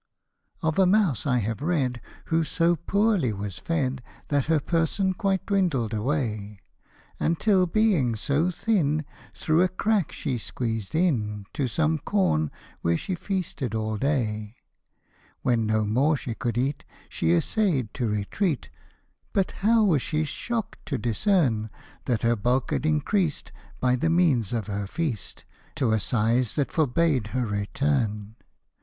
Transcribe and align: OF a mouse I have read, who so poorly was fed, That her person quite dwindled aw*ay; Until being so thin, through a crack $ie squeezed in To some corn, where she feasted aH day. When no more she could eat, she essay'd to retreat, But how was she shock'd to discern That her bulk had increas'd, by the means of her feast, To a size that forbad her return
OF 0.63 0.79
a 0.79 0.87
mouse 0.87 1.27
I 1.27 1.37
have 1.41 1.61
read, 1.61 2.01
who 2.25 2.43
so 2.43 2.75
poorly 2.75 3.31
was 3.31 3.59
fed, 3.59 4.01
That 4.29 4.45
her 4.45 4.59
person 4.59 5.13
quite 5.13 5.45
dwindled 5.45 5.93
aw*ay; 5.93 6.57
Until 7.19 7.67
being 7.67 8.15
so 8.15 8.49
thin, 8.49 9.05
through 9.35 9.61
a 9.61 9.67
crack 9.67 10.11
$ie 10.25 10.39
squeezed 10.39 10.95
in 10.95 11.45
To 11.53 11.67
some 11.67 11.99
corn, 11.99 12.49
where 12.81 12.97
she 12.97 13.13
feasted 13.13 13.75
aH 13.75 13.97
day. 13.97 14.55
When 15.43 15.67
no 15.67 15.85
more 15.85 16.17
she 16.17 16.33
could 16.33 16.57
eat, 16.57 16.83
she 17.07 17.33
essay'd 17.35 17.93
to 17.93 18.07
retreat, 18.07 18.71
But 19.33 19.51
how 19.61 19.83
was 19.83 20.01
she 20.01 20.23
shock'd 20.23 20.79
to 20.87 20.97
discern 20.97 21.69
That 22.05 22.23
her 22.23 22.35
bulk 22.35 22.71
had 22.71 22.87
increas'd, 22.87 23.51
by 23.79 23.95
the 23.97 24.09
means 24.09 24.51
of 24.51 24.65
her 24.65 24.87
feast, 24.87 25.45
To 25.75 25.91
a 25.91 25.99
size 25.99 26.55
that 26.55 26.71
forbad 26.71 27.27
her 27.37 27.45
return 27.45 28.37